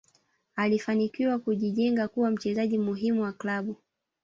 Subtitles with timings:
[0.55, 3.75] alifanikiwa kujijenga kuwa mchezaji muhimu wa klabu